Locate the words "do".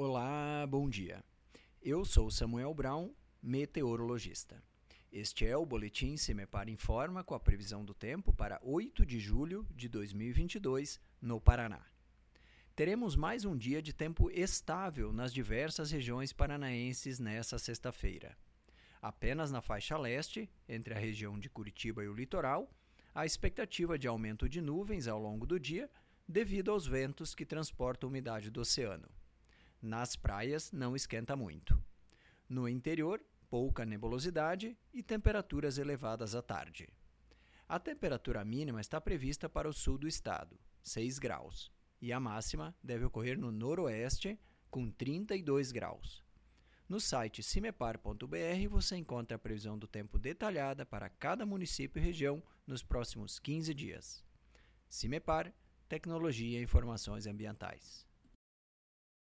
7.84-7.92, 25.44-25.58, 28.48-28.60, 39.98-40.08, 49.78-49.86